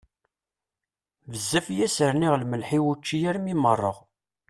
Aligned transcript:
Bezzaf 1.31 1.67
i 1.69 1.77
as-rniɣ 1.85 2.33
lemleḥ 2.37 2.69
i 2.77 2.79
wučči 2.83 3.17
armi 3.29 3.55
meṛṛeɣ! 3.63 3.97